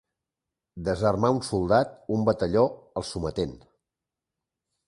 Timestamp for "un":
1.35-1.41, 2.17-2.25